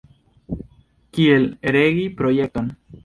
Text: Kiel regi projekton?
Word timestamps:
Kiel 1.17 1.45
regi 1.77 2.07
projekton? 2.23 2.73